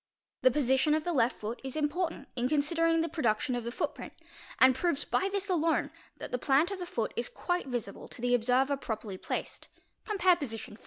[0.41, 4.13] The position of the left foot is important in considering the production of the footprint
[4.57, 8.19] and proves by this alone that the plant of the foot is quite visible to
[8.19, 9.67] the observer properly placed
[10.03, 10.79] (compare position IV.)